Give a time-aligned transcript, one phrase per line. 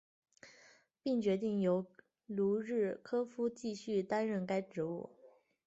[1.03, 1.85] 并决定由
[2.25, 5.11] 卢日科夫继续担任该职务。